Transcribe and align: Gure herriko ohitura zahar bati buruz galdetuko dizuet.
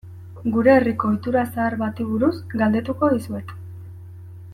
Gure 0.53 0.71
herriko 0.77 1.09
ohitura 1.09 1.43
zahar 1.57 1.75
bati 1.83 2.07
buruz 2.13 2.31
galdetuko 2.63 3.11
dizuet. 3.15 3.53